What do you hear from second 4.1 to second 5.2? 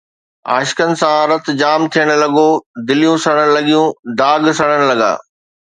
داغ سڙڻ لڳا